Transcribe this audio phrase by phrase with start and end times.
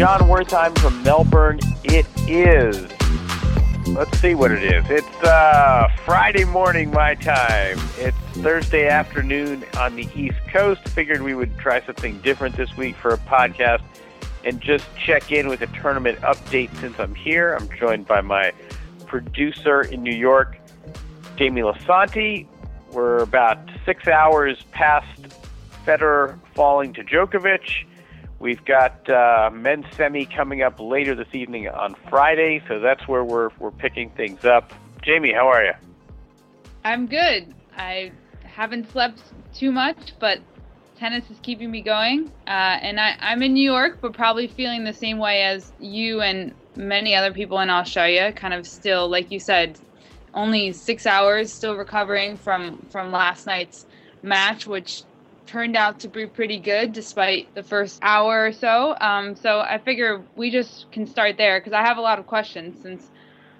[0.00, 1.60] Hey Wertheim from Melbourne.
[1.84, 2.90] It is.
[3.88, 4.88] Let's see what it is.
[4.88, 7.78] It's uh, Friday morning my time.
[7.98, 10.88] It's Thursday afternoon on the East Coast.
[10.88, 13.82] Figured we would try something different this week for a podcast
[14.42, 17.52] and just check in with a tournament update since I'm here.
[17.52, 18.52] I'm joined by my
[19.04, 20.56] producer in New York,
[21.36, 22.46] Jamie Lisanti.
[22.92, 25.20] We're about six hours past
[25.84, 27.84] Federer falling to Djokovic.
[28.40, 33.22] We've got uh, men's semi coming up later this evening on Friday, so that's where
[33.22, 34.72] we're we're picking things up.
[35.02, 35.74] Jamie, how are you?
[36.82, 37.54] I'm good.
[37.76, 39.20] I haven't slept
[39.54, 40.40] too much, but
[40.96, 42.32] tennis is keeping me going.
[42.46, 46.22] Uh, and I, I'm in New York, but probably feeling the same way as you
[46.22, 48.32] and many other people in Australia.
[48.32, 49.78] Kind of still, like you said,
[50.32, 53.84] only six hours, still recovering from from last night's
[54.22, 55.02] match, which
[55.50, 58.96] turned out to be pretty good despite the first hour or so.
[59.00, 62.26] Um, so I figure we just can start there because I have a lot of
[62.26, 63.10] questions since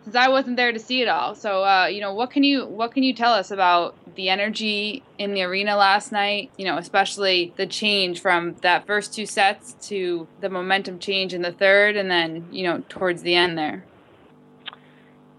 [0.05, 1.35] since I wasn't there to see it all.
[1.35, 5.03] So uh, you know, what can you what can you tell us about the energy
[5.19, 6.53] in the arena last night?
[6.57, 11.43] You know, especially the change from that first two sets to the momentum change in
[11.43, 13.85] the third, and then you know towards the end there.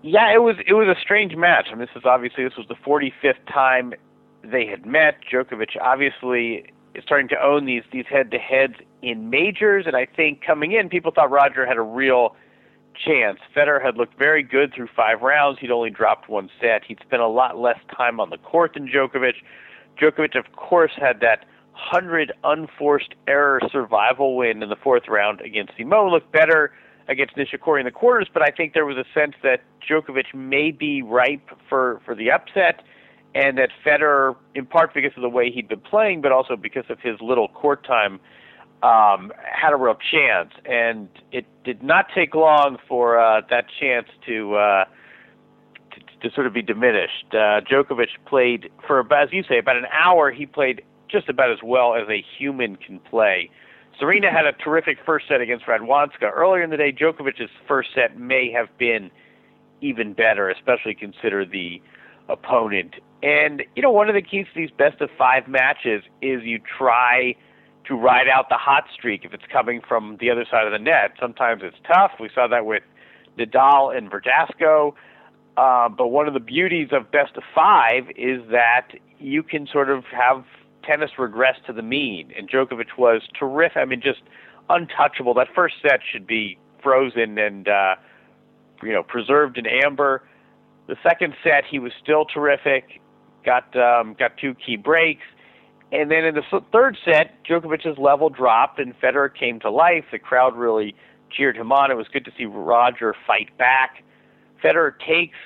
[0.02, 1.68] Yeah, it was it was a strange match.
[1.72, 3.94] I mean, this is obviously this was the 45th time
[4.44, 5.16] they had met.
[5.32, 10.06] Djokovic obviously is starting to own these these head to heads in majors, and I
[10.06, 12.36] think coming in, people thought Roger had a real
[12.94, 13.40] chance.
[13.56, 15.60] Federer had looked very good through five rounds.
[15.60, 16.84] He'd only dropped one set.
[16.86, 19.36] He'd spent a lot less time on the court than Djokovic.
[20.00, 25.74] Djokovic, of course, had that hundred unforced error survival win in the fourth round against
[25.78, 26.10] Simon.
[26.10, 26.74] Looked better
[27.08, 30.72] against Nishikori in the quarters, but I think there was a sense that Djokovic may
[30.72, 32.84] be ripe for for the upset
[33.34, 36.86] and that Federer, in part because of the way he'd been playing, but also because
[36.90, 38.20] of his little court time,
[38.84, 40.52] um, had a real chance.
[40.66, 44.86] And it did not take long for uh, that chance to, uh,
[45.92, 47.26] to to sort of be diminished.
[47.32, 50.32] Uh, Djokovic played for, about, as you say, about an hour.
[50.32, 53.50] He played just about as well as a human can play.
[54.00, 56.32] Serena had a terrific first set against Radwanska.
[56.34, 59.12] Earlier in the day, Djokovic's first set may have been
[59.82, 61.82] even better, especially consider the
[62.30, 62.96] opponent.
[63.24, 66.60] And, you know, one of the keys to these best of five matches is you
[66.78, 67.36] try
[67.86, 70.80] to ride out the hot streak if it's coming from the other side of the
[70.80, 71.12] net.
[71.20, 72.12] Sometimes it's tough.
[72.20, 72.84] We saw that with
[73.38, 74.94] Nadal and Verdasco.
[75.58, 78.88] Uh, but one of the beauties of best of five is that
[79.20, 80.46] you can sort of have
[80.84, 82.32] tennis regress to the mean.
[82.38, 83.78] And Djokovic was terrific.
[83.78, 84.22] I mean, just
[84.70, 85.34] untouchable.
[85.36, 87.96] That first set should be frozen and, uh,
[88.82, 90.24] you know, preserved in amber.
[90.88, 93.01] The second set, he was still terrific
[93.44, 95.24] got um, got two key breaks.
[95.92, 100.06] And then in the third set, Djokovic's level dropped and Federer came to life.
[100.12, 100.96] The crowd really
[101.30, 101.92] cheered him on.
[101.92, 104.04] It was good to see Roger fight back.
[104.64, 105.38] Federer takes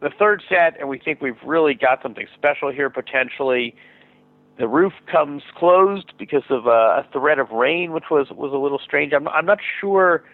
[0.00, 3.74] the third set, and we think we've really got something special here potentially.
[4.58, 8.56] The roof comes closed because of a, a threat of rain, which was was a
[8.56, 9.12] little strange.
[9.12, 10.24] I'm, I'm not sure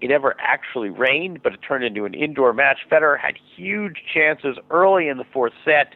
[0.00, 2.78] it ever actually rained, but it turned into an indoor match.
[2.90, 5.94] Federer had huge chances early in the fourth set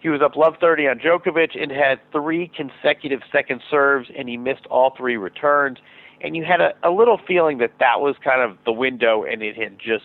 [0.00, 4.36] he was up love 30 on Djokovic and had three consecutive second serves, and he
[4.36, 5.78] missed all three returns.
[6.22, 9.42] And you had a, a little feeling that that was kind of the window, and
[9.42, 10.04] it had just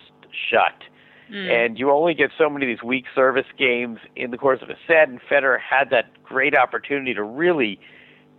[0.50, 0.84] shut.
[1.30, 1.50] Mm.
[1.50, 4.68] And you only get so many of these weak service games in the course of
[4.68, 7.80] a set, and Federer had that great opportunity to really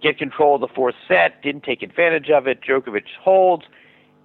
[0.01, 2.61] get control of the fourth set, didn't take advantage of it.
[2.61, 3.65] Djokovic holds,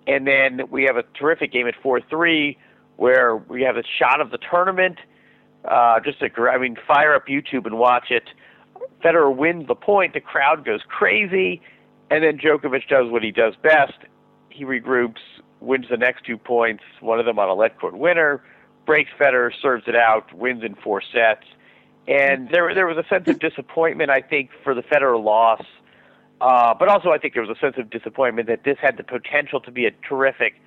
[0.06, 2.58] and then we have a terrific game at 4 3
[2.96, 4.98] where we have a shot of the tournament–
[5.64, 8.24] uh, just a, I mean, fire up YouTube and watch it.
[9.04, 11.60] Federer wins the point, the crowd goes crazy,
[12.10, 13.94] and then Djokovic does what he does best.
[14.50, 15.18] He regroups,
[15.60, 18.42] wins the next two points, one of them on a let cord winner,
[18.86, 21.44] breaks Federer, serves it out, wins in four sets.
[22.08, 25.62] And there, there was a sense of disappointment, I think, for the Federer loss.
[26.40, 29.04] Uh, but also, I think there was a sense of disappointment that this had the
[29.04, 30.60] potential to be a terrific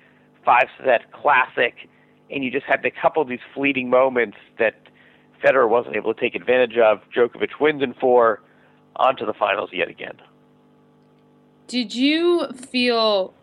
[0.44, 1.88] five set classic
[2.30, 4.74] and you just had a couple of these fleeting moments that
[5.42, 7.00] Federer wasn't able to take advantage of.
[7.14, 8.40] Djokovic wins in four,
[8.96, 10.16] on to the finals yet again.
[11.68, 13.34] Did you feel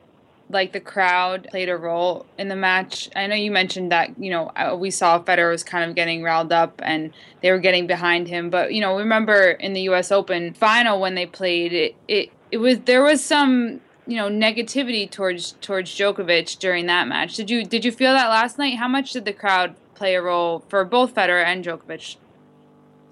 [0.49, 3.09] like the crowd played a role in the match?
[3.15, 6.51] I know you mentioned that, you know, we saw Federer was kind of getting riled
[6.51, 10.53] up and they were getting behind him, but you know, remember in the US Open
[10.53, 15.53] final when they played it it it was there was some you know negativity towards
[15.61, 17.35] towards Djokovic during that match.
[17.35, 18.77] Did you did you feel that last night?
[18.77, 22.17] How much did the crowd play a role for both Federer and Djokovic?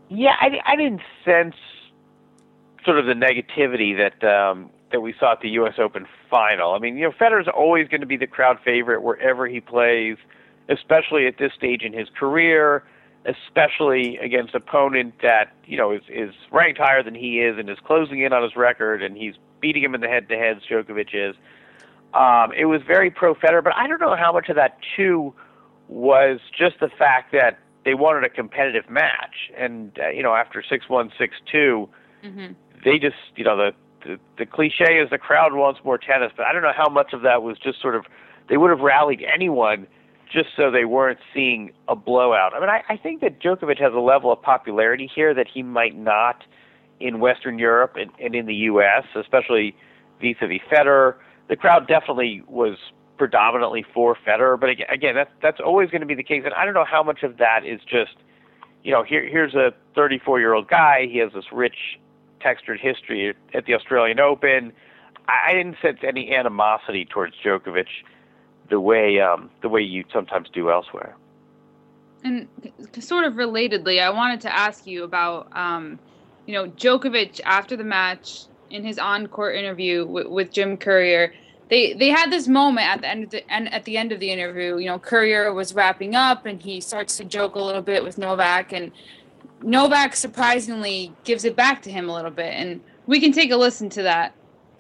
[0.10, 1.56] Yeah, I, I didn't sense
[2.84, 5.76] sort of the negativity that um, that we saw at the U.S.
[5.78, 6.74] Open final.
[6.74, 10.18] I mean, you know, Federer's always going to be the crowd favorite wherever he plays,
[10.70, 12.84] especially at this stage in his career,
[13.26, 17.78] especially against opponent that you know is is ranked higher than he is and is
[17.86, 20.62] closing in on his record, and he's beating him in the head-to-heads.
[20.70, 21.36] Djokovic is.
[22.14, 25.34] Um, it was very pro Federer, but I don't know how much of that too
[25.88, 30.64] was just the fact that they wanted a competitive match, and uh, you know, after
[30.68, 31.88] six one, six two,
[32.24, 32.54] mm-hmm.
[32.84, 33.72] they just you know the,
[34.06, 37.14] the the cliche is the crowd wants more tennis, but I don't know how much
[37.14, 38.06] of that was just sort of
[38.50, 39.88] they would have rallied anyone
[40.32, 42.54] just so they weren't seeing a blowout.
[42.54, 45.62] I mean, I, I think that Djokovic has a level of popularity here that he
[45.62, 46.44] might not
[47.00, 49.76] in Western Europe and, and in the U.S., especially
[50.22, 51.16] vis-a-vis Federer.
[51.50, 52.78] The crowd definitely was
[53.18, 56.44] predominantly for Federer, but again, that's that's always going to be the case.
[56.46, 58.16] And I don't know how much of that is just,
[58.84, 61.08] you know, here here's a 34 year old guy.
[61.12, 62.00] He has this rich,
[62.40, 64.72] textured history at the Australian Open.
[65.28, 67.88] I didn't sense any animosity towards Djokovic
[68.72, 71.16] the way um, the way you sometimes do elsewhere.
[72.24, 72.48] And
[73.00, 76.00] sort of relatedly, I wanted to ask you about, um,
[76.48, 81.34] you know, Djokovic after the match in his on-court interview with, with Jim Courier
[81.72, 84.20] they they had this moment at the end of the and at the end of
[84.20, 84.78] the interview.
[84.78, 88.18] You know, Courier was wrapping up, and he starts to joke a little bit with
[88.18, 88.92] Novak, and
[89.64, 93.56] Novak surprisingly gives it back to him a little bit, and we can take a
[93.56, 94.36] listen to that.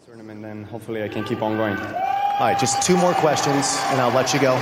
[0.05, 1.77] Tournament, then hopefully I can keep on going.
[2.39, 4.55] All right, just two more questions, and I'll let you go.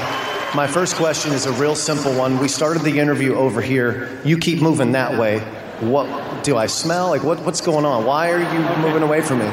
[0.55, 2.39] My first question is a real simple one.
[2.39, 4.19] We started the interview over here.
[4.25, 5.39] You keep moving that way.
[5.79, 7.09] What do I smell?
[7.09, 8.03] Like what, what's going on?
[8.05, 9.45] Why are you moving away from me?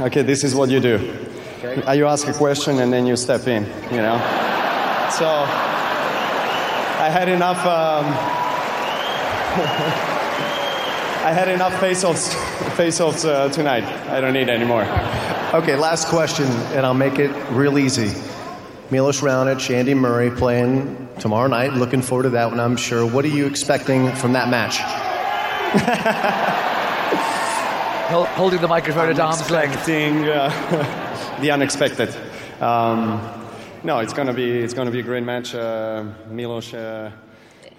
[0.00, 0.96] Okay, this is what you do.
[1.64, 1.96] Okay.
[1.96, 4.18] You ask a question and then you step in, you know?
[5.10, 7.58] So I had enough.
[7.64, 8.04] Um,
[11.24, 12.34] I had enough face-offs,
[12.76, 13.84] face-offs uh, tonight.
[14.10, 14.84] I don't need any more.
[15.54, 18.10] Okay, last question, and I'll make it real easy.
[18.90, 21.74] Milos Raonic, Andy Murray playing tomorrow night.
[21.74, 23.06] Looking forward to that one, I'm sure.
[23.06, 24.78] What are you expecting from that match?
[28.34, 29.88] Holding the microphone at arm's length.
[29.88, 32.12] Uh, the unexpected.
[32.60, 33.20] Um,
[33.84, 35.54] no, it's gonna be it's gonna be a great match.
[35.54, 36.74] Uh, Milos.
[36.74, 37.12] Uh,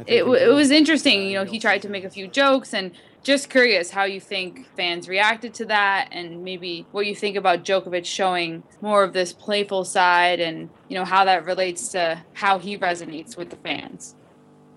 [0.07, 1.23] it, it was interesting.
[1.23, 2.91] You know, he tried to make a few jokes, and
[3.25, 7.63] just curious how you think fans reacted to that, and maybe what you think about
[7.63, 12.59] Djokovic showing more of this playful side, and you know how that relates to how
[12.59, 14.15] he resonates with the fans.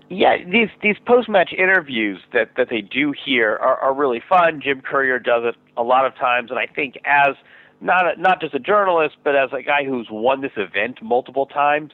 [0.09, 4.59] Yeah, these these post match interviews that that they do here are, are really fun.
[4.61, 7.35] Jim Courier does it a lot of times, and I think as
[7.81, 11.45] not a, not just a journalist, but as a guy who's won this event multiple
[11.45, 11.91] times,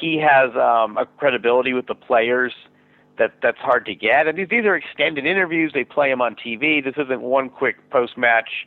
[0.00, 2.52] he has um, a credibility with the players
[3.20, 4.26] that that's hard to get.
[4.26, 5.70] And these these are extended interviews.
[5.72, 6.82] They play them on TV.
[6.82, 8.66] This isn't one quick post match.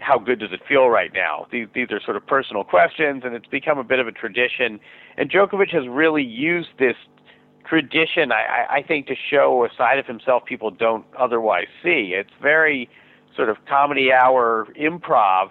[0.00, 1.46] How good does it feel right now?
[1.52, 4.80] These these are sort of personal questions, and it's become a bit of a tradition.
[5.16, 6.96] And Djokovic has really used this
[7.64, 12.14] tradition, I, I think, to show a side of himself people don't otherwise see.
[12.16, 12.88] It's very
[13.36, 15.50] sort of comedy hour improv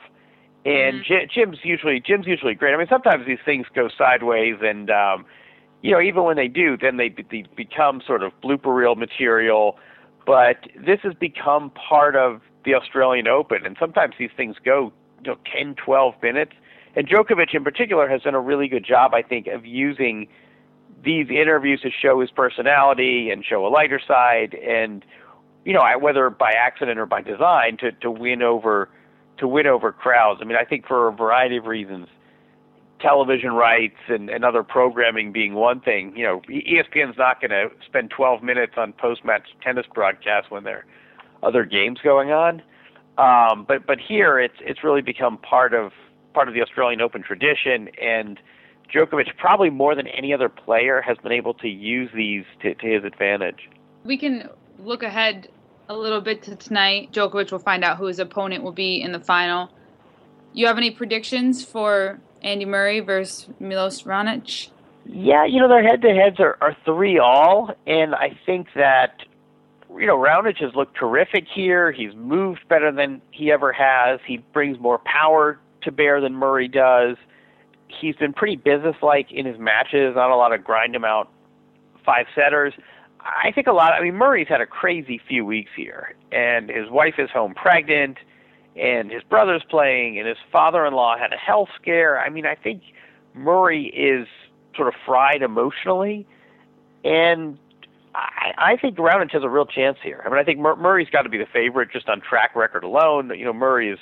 [0.65, 1.25] and mm-hmm.
[1.33, 2.73] Jim's usually Jim's usually great.
[2.73, 5.25] I mean, sometimes these things go sideways, and um,
[5.81, 9.77] you know, even when they do, then they, they become sort of blooper reel material.
[10.25, 15.31] But this has become part of the Australian Open, and sometimes these things go you
[15.31, 16.53] know 10, 12 minutes.
[16.95, 20.27] And Djokovic, in particular, has done a really good job, I think, of using
[21.03, 25.03] these interviews to show his personality and show a lighter side, and
[25.65, 28.89] you know, whether by accident or by design, to to win over
[29.37, 30.39] to win over crowds.
[30.41, 32.07] I mean, I think for a variety of reasons,
[33.01, 36.15] television rights and, and other programming being one thing.
[36.15, 40.77] You know, ESPN's not going to spend 12 minutes on post-match tennis broadcasts when there
[40.77, 40.85] are
[41.47, 42.61] other games going on.
[43.17, 45.91] Um, but but here it's it's really become part of
[46.33, 48.39] part of the Australian Open tradition, and
[48.93, 52.87] Djokovic probably more than any other player has been able to use these to, to
[52.87, 53.69] his advantage.
[54.05, 55.49] We can look ahead
[55.89, 57.11] a little bit to tonight.
[57.11, 59.69] Djokovic will find out who his opponent will be in the final.
[60.53, 64.69] You have any predictions for Andy Murray versus Milos Raonic?
[65.05, 69.23] Yeah, you know their head-to-heads are, are three all, and I think that
[69.97, 71.91] you know Raonic has looked terrific here.
[71.91, 74.19] He's moved better than he ever has.
[74.25, 77.17] He brings more power to bear than Murray does.
[77.87, 81.29] He's been pretty businesslike in his matches, not a lot of grind him out
[82.05, 82.73] five setters.
[83.19, 83.93] I think a lot.
[83.93, 88.17] I mean, Murray's had a crazy few weeks here, and his wife is home pregnant,
[88.75, 92.19] and his brother's playing, and his father-in-law had a health scare.
[92.19, 92.81] I mean, I think
[93.33, 94.27] Murray is
[94.75, 96.25] sort of fried emotionally,
[97.03, 97.57] and
[98.15, 100.21] I, I think Raonic has a real chance here.
[100.25, 102.83] I mean, I think Mur- Murray's got to be the favorite just on track record
[102.83, 103.31] alone.
[103.37, 103.99] You know, Murray has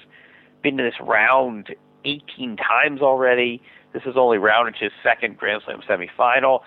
[0.62, 3.62] been to this round 18 times already.
[3.94, 6.62] This is only Raonic's second Grand Slam semifinal,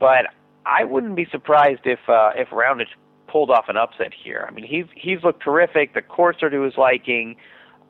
[0.00, 0.26] but
[0.66, 2.86] I wouldn't be surprised if uh, if Raonic
[3.34, 4.46] pulled off an upset here.
[4.48, 5.92] I mean, he's he's looked terrific.
[5.92, 7.34] The courts are to his liking.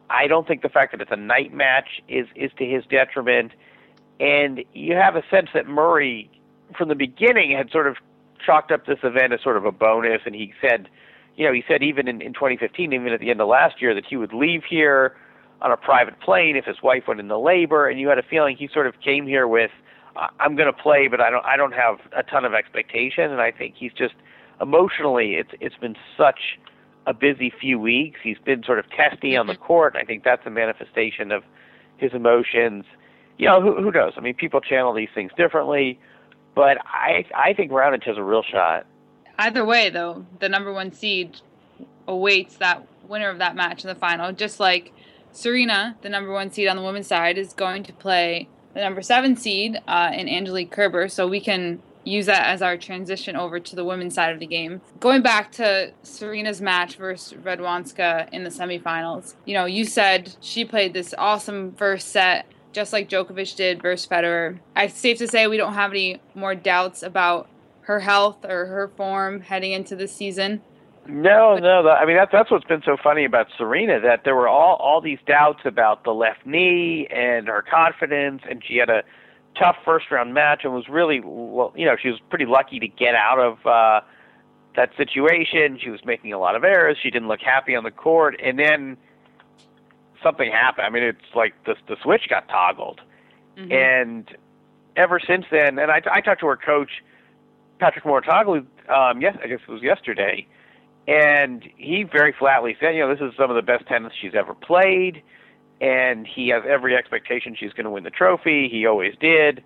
[0.09, 3.53] I don't think the fact that it's a night match is is to his detriment.
[4.19, 6.31] And you have a sense that Murray,
[6.79, 7.97] from the beginning, had sort of
[8.43, 10.89] chalked up this event as sort of a bonus, and he said,
[11.37, 13.95] you know, he said even in, in 2015, even at the end of last year,
[13.95, 15.15] that he would leave here
[15.61, 18.57] on a private plane if his wife went into labor, and you had a feeling
[18.57, 19.73] he sort of came here with,
[20.41, 23.43] I'm going to play, but I don't, I don't have a ton of expectation, and
[23.43, 24.15] I think he's just
[24.61, 26.59] emotionally, it's it's been such
[27.07, 28.21] a busy few weeks.
[28.23, 29.97] He's been sort of testy on the court.
[29.97, 31.43] I think that's a manifestation of
[31.99, 32.85] his emotions.
[33.37, 34.13] You know, who, who knows?
[34.17, 35.99] I mean, people channel these things differently,
[36.55, 38.87] but I I think Raonic has a real shot.
[39.39, 41.41] Either way, though, the number one seed
[42.07, 44.93] awaits that winner of that match in the final, just like
[45.33, 49.03] Serena, the number one seed on the women's side, is going to play the number
[49.03, 51.09] seven seed uh, in Angelique Kerber.
[51.09, 54.47] So we can use that as our transition over to the women's side of the
[54.47, 54.81] game.
[55.01, 60.65] Going back to Serena's match versus Radwanska in the semifinals, you know, you said she
[60.65, 64.59] played this awesome first set, just like Djokovic did versus Federer.
[64.77, 67.49] It's safe to say we don't have any more doubts about
[67.83, 70.63] her health or her form heading into this season.
[71.07, 71.87] No, no.
[71.89, 75.03] I mean, that's that's what's been so funny about Serena that there were all all
[75.03, 79.03] these doubts about the left knee and her confidence, and she had a
[79.59, 81.73] tough first round match and was really well.
[81.77, 84.01] You know, she was pretty lucky to get out of uh,
[84.77, 85.79] that situation.
[85.83, 86.97] She was making a lot of errors.
[87.03, 88.97] She didn't look happy on the court, and then
[90.23, 90.87] something happened.
[90.87, 93.01] I mean, it's like the the switch got toggled,
[93.57, 93.73] mm-hmm.
[93.73, 94.37] and
[94.97, 97.03] ever since then, and I, I talked to her coach,
[97.79, 100.47] Patrick Mouratoglou, um, yes, I guess it was yesterday
[101.07, 104.35] and he very flatly said, you know, this is some of the best tennis she's
[104.35, 105.23] ever played,
[105.81, 108.69] and he has every expectation she's going to win the trophy.
[108.71, 109.62] He always did.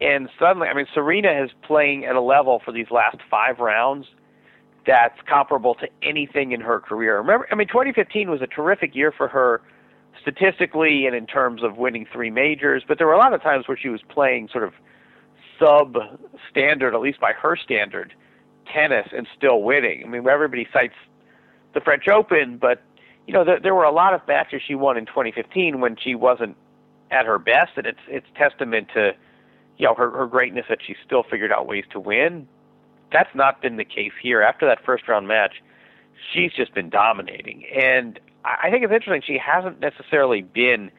[0.00, 4.06] And suddenly, I mean, Serena is playing at a level for these last five rounds
[4.86, 7.18] that's comparable to anything in her career.
[7.18, 9.60] Remember, I mean, 2015 was a terrific year for her
[10.20, 13.66] statistically and in terms of winning three majors, but there were a lot of times
[13.68, 14.72] where she was playing sort of
[15.58, 18.12] sub-standard, at least by her standard
[18.72, 20.02] tennis and still winning.
[20.04, 20.94] I mean, everybody cites
[21.74, 22.82] the French Open, but
[23.26, 26.14] you know, there, there were a lot of matches she won in 2015 when she
[26.14, 26.56] wasn't
[27.10, 29.12] at her best, and it's it's testament to
[29.78, 32.48] you know her her greatness that she still figured out ways to win.
[33.12, 34.42] That's not been the case here.
[34.42, 35.62] After that first round match,
[36.32, 39.22] she's just been dominating, and I think it's interesting.
[39.26, 40.90] She hasn't necessarily been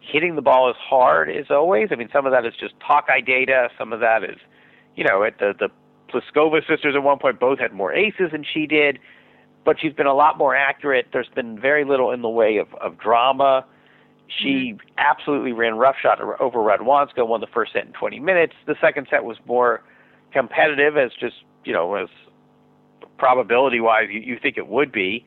[0.00, 1.88] hitting the ball as hard as always.
[1.92, 3.68] I mean, some of that is just Hawkeye data.
[3.78, 4.36] Some of that is,
[4.96, 5.68] you know, at the the
[6.12, 8.98] Pliskova sisters at one point both had more aces than she did,
[9.64, 11.08] but she's been a lot more accurate.
[11.12, 13.64] There's been very little in the way of, of drama.
[14.28, 14.88] She mm-hmm.
[14.98, 18.54] absolutely ran roughshod over Radwanska, won the first set in 20 minutes.
[18.66, 19.82] The second set was more
[20.32, 22.08] competitive, as just you know, as
[23.18, 25.26] probability wise, you, you think it would be.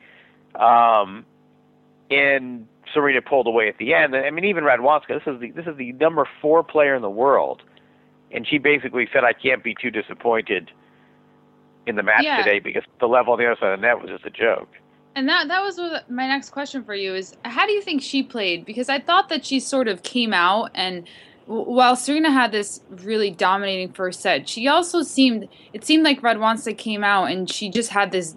[0.54, 1.24] Um,
[2.10, 4.16] and Serena pulled away at the end.
[4.16, 5.08] I mean, even Radwanska.
[5.08, 7.62] This is the this is the number four player in the world
[8.34, 10.70] and she basically said, "I can't be too disappointed
[11.86, 12.42] in the match yeah.
[12.42, 14.68] today because the level on the other side of the net was just a joke."
[15.16, 18.22] And that that was my next question for you is how do you think she
[18.22, 18.64] played?
[18.64, 21.06] Because I thought that she sort of came out and
[21.46, 26.76] while Serena had this really dominating first set, she also seemed it seemed like Radwanska
[26.76, 28.34] came out and she just had this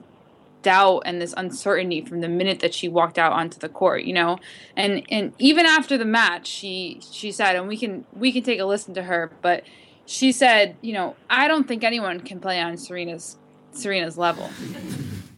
[0.61, 4.13] doubt and this uncertainty from the minute that she walked out onto the court, you
[4.13, 4.37] know.
[4.75, 8.59] And and even after the match, she she said, and we can we can take
[8.59, 9.63] a listen to her, but
[10.07, 13.37] she said, you know, I don't think anyone can play on Serena's
[13.71, 14.49] Serena's level.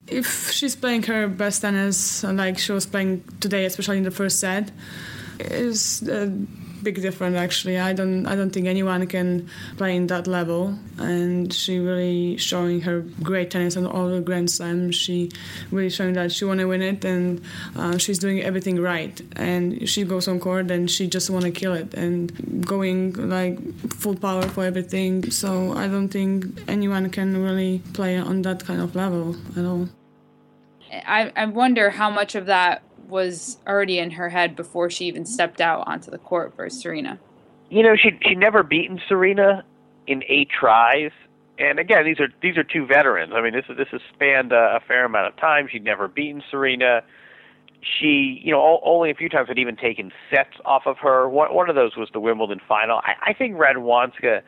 [0.07, 4.39] If she's playing her best tennis, like she was playing today, especially in the first
[4.39, 4.71] set,
[5.39, 6.29] is uh,
[6.83, 7.79] big difference actually.
[7.79, 10.77] I don't I don't think anyone can play in that level.
[10.98, 14.95] And she really showing her great tennis on all the Grand Slams.
[14.95, 15.31] She
[15.71, 17.41] really showing that she want to win it and
[17.75, 19.19] uh, she's doing everything right.
[19.36, 23.57] And she goes on court and she just want to kill it and going like
[23.93, 25.29] full power for everything.
[25.31, 29.89] So I don't think anyone can really play on that kind of level at all.
[30.91, 35.25] I, I wonder how much of that was already in her head before she even
[35.25, 37.20] stepped out onto the court for Serena.
[37.70, 39.63] You know, she she never beaten Serena
[40.08, 41.12] in eight tries.
[41.58, 43.34] And again, these are these are two veterans.
[43.36, 45.68] I mean, this is this has spanned a, a fair amount of time.
[45.72, 47.04] She'd never beaten Serena.
[47.82, 51.30] She, you know, only a few times had even taken sets off of her.
[51.30, 52.98] One, one of those was the Wimbledon final.
[53.04, 54.42] I, I think Radwanska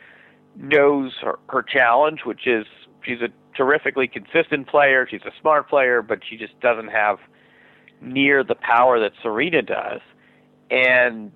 [0.57, 2.65] knows her, her challenge, which is
[3.05, 5.07] she's a terrifically consistent player.
[5.09, 7.19] She's a smart player, but she just doesn't have
[8.01, 10.01] near the power that Serena does.
[10.69, 11.31] And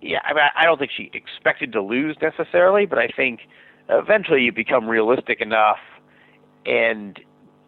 [0.00, 3.40] yeah, I mean, I don't think she expected to lose necessarily, but I think
[3.88, 5.78] eventually you become realistic enough
[6.66, 7.18] and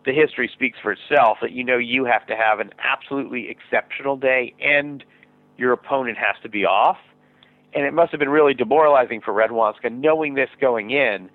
[0.04, 4.16] the history speaks for itself that you know you have to have an absolutely exceptional
[4.16, 5.04] day and
[5.56, 6.98] your opponent has to be off.
[7.74, 11.30] And it must have been really demoralizing for Radwanska knowing this going in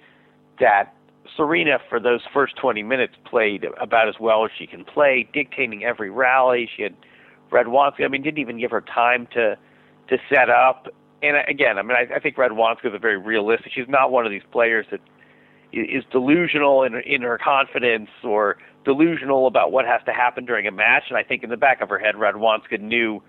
[0.59, 0.93] that
[1.35, 5.83] Serena for those first 20 minutes played about as well as she can play, dictating
[5.83, 6.69] every rally.
[6.75, 6.95] She had
[7.51, 9.57] Radwanska, I mean, didn't even give her time to
[10.09, 10.87] to set up.
[11.21, 13.71] And again, I mean, I, I think Radwanska is a very realistic.
[13.73, 15.01] She's not one of these players that
[15.73, 20.71] is delusional in in her confidence or delusional about what has to happen during a
[20.71, 21.03] match.
[21.09, 23.21] And I think in the back of her head, Radwanska knew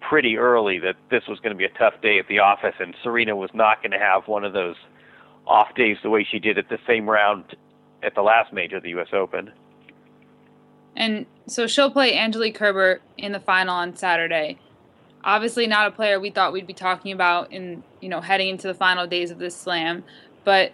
[0.00, 2.94] pretty early that this was going to be a tough day at the office, and
[3.02, 4.76] Serena was not going to have one of those
[5.46, 7.56] off days the way she did at the same round
[8.02, 9.08] at the last major, the U.S.
[9.12, 9.52] Open.
[10.96, 14.58] And so she'll play Angelique Kerber in the final on Saturday.
[15.24, 18.66] Obviously, not a player we thought we'd be talking about in you know heading into
[18.66, 20.04] the final days of this slam,
[20.44, 20.72] but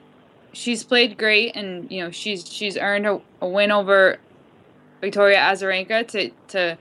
[0.53, 4.19] she's played great, and you know she's she's earned a, a win over
[5.01, 6.77] Victoria Azarenka to to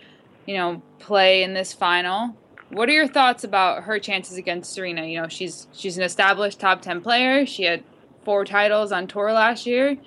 [0.46, 2.36] you know play in this final.
[2.70, 5.06] What are your thoughts about her chances against Serena?
[5.06, 7.46] You know she's she's an established top ten player.
[7.46, 7.84] She had
[8.24, 9.98] four titles on tour last year.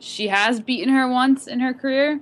[0.00, 2.20] She has beaten her once in her career.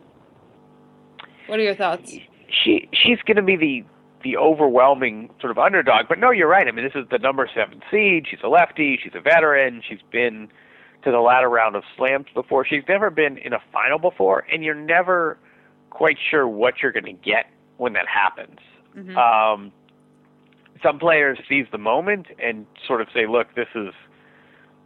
[1.47, 2.13] What are your thoughts?
[2.49, 3.85] She she's going to be the
[4.23, 6.07] the overwhelming sort of underdog.
[6.09, 6.67] But no, you're right.
[6.67, 8.27] I mean, this is the number seven seed.
[8.29, 8.99] She's a lefty.
[9.03, 9.83] She's a veteran.
[9.89, 10.49] She's been
[11.05, 12.67] to the latter round of slams before.
[12.67, 15.39] She's never been in a final before, and you're never
[15.91, 18.59] quite sure what you're going to get when that happens.
[18.97, 19.17] Mm-hmm.
[19.17, 19.73] Um,
[20.83, 23.93] some players seize the moment and sort of say, "Look, this is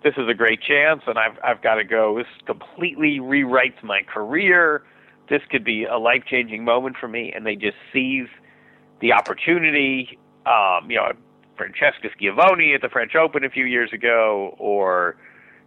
[0.03, 2.17] this is a great chance, and I've I've got to go.
[2.19, 4.83] This completely rewrites my career.
[5.29, 8.29] This could be a life changing moment for me." And they just seize
[9.01, 10.19] the opportunity.
[10.47, 11.13] Um, you know,
[11.57, 15.17] Francesca Schiavone at the French Open a few years ago, or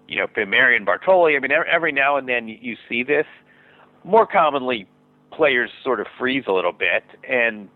[0.08, 1.36] you know, Marion Bartoli.
[1.36, 3.26] I mean, every now and then you see this.
[4.04, 4.88] More commonly,
[5.32, 7.70] players sort of freeze a little bit, and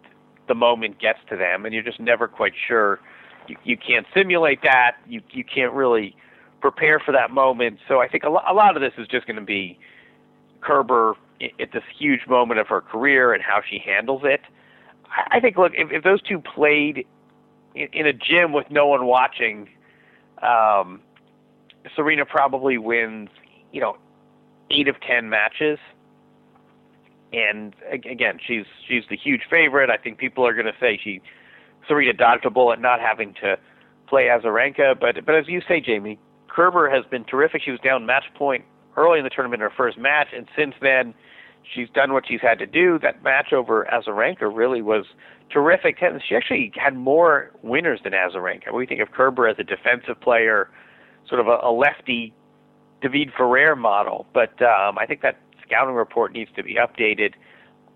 [0.48, 3.00] the moment gets to them, and you're just never quite sure.
[3.48, 4.98] You, you can't simulate that.
[5.08, 6.16] You you can't really
[6.62, 7.80] prepare for that moment.
[7.88, 9.80] So I think a, lo- a lot of this is just going to be
[10.62, 11.16] Kerber
[11.60, 14.42] at this huge moment of her career and how she handles it.
[15.06, 17.06] I, I think, look, if, if those two played
[17.76, 19.70] in, in a gym with no one watching,
[20.42, 21.02] um,
[21.96, 23.30] Serena probably wins,
[23.72, 23.98] you know,
[24.72, 25.80] eight of ten matches.
[27.34, 29.90] And again, she's she's the huge favorite.
[29.90, 31.22] I think people are going to say she
[31.88, 33.58] Serena dodged a bullet not having to
[34.08, 37.62] play Azarenka, but but as you say, Jamie, Kerber has been terrific.
[37.64, 38.64] She was down match point
[38.96, 41.14] early in the tournament in her first match, and since then,
[41.74, 42.98] she's done what she's had to do.
[43.00, 45.06] That match over Azarenka really was
[45.52, 46.00] terrific.
[46.00, 46.24] tennis.
[46.28, 48.74] She actually had more winners than Azarenka.
[48.74, 50.70] We think of Kerber as a defensive player
[51.28, 52.34] sort of a, a lefty
[53.02, 54.26] David Ferrer model.
[54.34, 57.34] But um, I think that scouting report needs to be updated.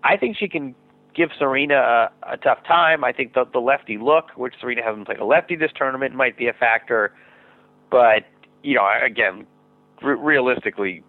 [0.04, 0.74] I think she can
[1.14, 3.04] give Serena a, a tough time.
[3.04, 6.36] I think the, the lefty look, which Serena hasn't played a lefty this tournament, might
[6.36, 7.12] be a factor.
[7.90, 8.24] But
[8.62, 9.46] you know, again,
[10.02, 11.02] re- realistically,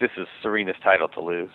[0.00, 1.50] this is Serena's title to lose.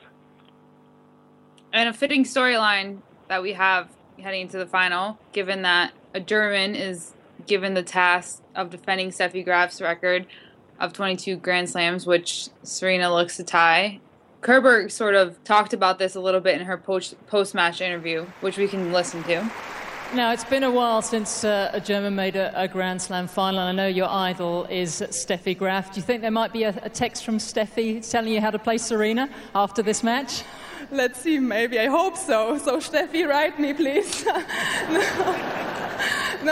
[1.71, 2.99] And a fitting storyline
[3.29, 7.13] that we have heading into the final, given that a German is
[7.47, 10.27] given the task of defending Steffi Graf's record
[10.79, 13.99] of 22 Grand Slams, which Serena looks to tie.
[14.43, 18.57] Kerber sort of talked about this a little bit in her post match interview, which
[18.57, 19.49] we can listen to.
[20.13, 23.61] Now, it's been a while since uh, a German made a, a, Grand Slam final.
[23.61, 25.91] And I know your idol is Steffi Graf.
[25.91, 28.59] Do you think there might be a, a text from Steffi telling you how to
[28.59, 30.43] play Serena after this match?
[30.91, 31.79] Let's see, maybe.
[31.79, 32.59] I hope so.
[32.59, 34.23] So, Steffi, write me, please.
[34.25, 35.72] no,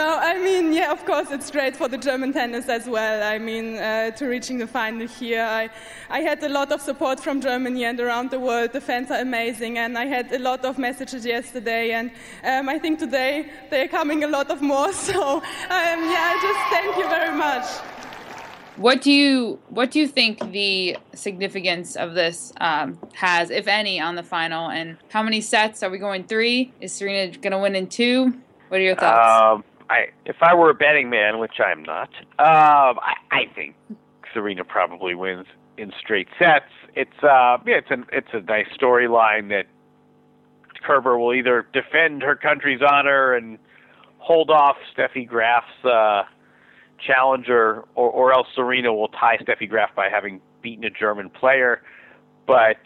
[0.00, 3.22] I mean, yeah, of course, it's great for the German tennis as well.
[3.22, 5.68] I mean, uh, to reaching the final here, I,
[6.08, 8.72] I had a lot of support from Germany and around the world.
[8.72, 12.10] The fans are amazing, and I had a lot of messages yesterday, and
[12.44, 14.92] um, I think today they're coming a lot of more.
[15.02, 17.66] So, um, yeah, just thank you very much.
[18.76, 24.00] What do you what do you think the significance of this um, has, if any,
[24.00, 24.70] on the final?
[24.70, 26.24] And how many sets are we going?
[26.24, 26.72] Three?
[26.80, 28.34] Is Serena going to win in two?
[28.68, 29.58] What are your thoughts?
[29.58, 33.74] Um, I if I were a betting man, which I'm not, um, I, I think
[34.32, 36.70] Serena probably wins in straight sets.
[36.94, 39.66] It's uh, yeah, it's a it's a nice storyline that
[40.82, 43.58] Kerber will either defend her country's honor and
[44.18, 46.22] hold off Steffi Graf's uh,
[47.04, 51.82] challenger, or, or else Serena will tie Steffi Graf by having beaten a German player.
[52.46, 52.78] But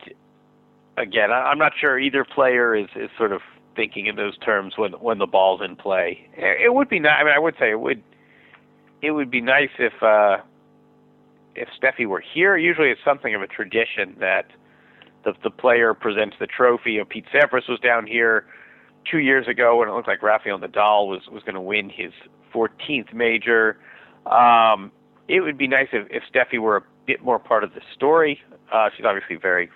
[0.97, 3.41] again, I, I'm not sure either player is is sort of
[3.77, 6.29] thinking in those terms when when the ball's in play.
[6.37, 7.17] It would be nice.
[7.21, 8.03] I mean, I would say it would
[9.03, 10.39] it would be nice if uh,
[11.55, 12.57] if Steffi were here.
[12.57, 14.47] Usually, it's something of a tradition that
[15.25, 16.93] the the player presents the trophy.
[16.93, 18.47] You know, Pete Sampras was down here
[19.11, 22.13] two years ago when it looked like Rafael Nadal was was going to win his
[22.55, 23.79] 14th major.
[24.27, 24.91] Um,
[25.29, 28.41] it would be nice if, if Steffi were a bit more part of the story.
[28.73, 29.71] Uh, she's obviously very,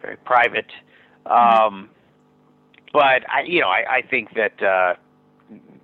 [0.00, 0.70] very private.
[1.26, 1.90] Um,
[2.92, 4.94] but I, you know, I, I think that uh,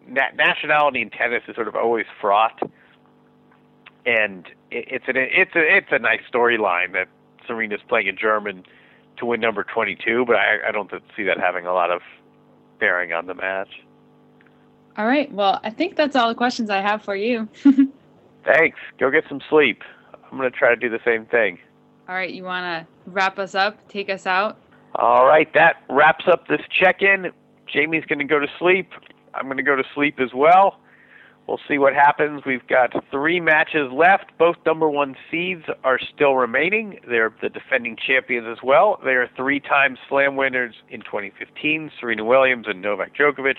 [0.07, 2.61] na- nationality in tennis is sort of always fraught,
[4.07, 7.09] and it, it's an it's a it's a nice storyline that
[7.47, 8.64] Serena's playing in German
[9.18, 12.03] to win number 22, but I, I don't see that having a lot of
[12.79, 13.68] bearing on the match.
[14.97, 15.31] All right.
[15.33, 17.49] Well, I think that's all the questions I have for you.
[18.44, 18.79] Thanks.
[18.99, 19.83] Go get some sleep.
[20.31, 21.59] I'm going to try to do the same thing.
[22.09, 22.31] All right.
[22.31, 23.88] You want to wrap us up?
[23.88, 24.59] Take us out?
[24.94, 25.53] All right.
[25.55, 27.31] That wraps up this check in.
[27.66, 28.90] Jamie's going to go to sleep.
[29.35, 30.81] I'm going to go to sleep as well.
[31.48, 32.42] We'll see what happens.
[32.44, 34.37] We've got three matches left.
[34.37, 37.01] Both number one seeds are still remaining.
[37.09, 39.01] They're the defending champions as well.
[39.03, 43.57] They are three time slam winners in 2015, Serena Williams and Novak Djokovic,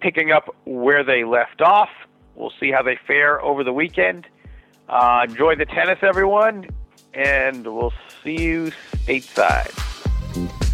[0.00, 1.90] picking up where they left off.
[2.34, 4.26] We'll see how they fare over the weekend.
[4.88, 6.66] Uh, enjoy the tennis, everyone,
[7.14, 8.72] and we'll see you
[9.04, 9.85] stateside.
[10.36, 10.65] Thank you.